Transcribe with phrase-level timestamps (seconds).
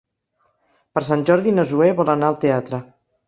[0.97, 2.81] Per Sant Jordi na Zoè vol anar al teatre.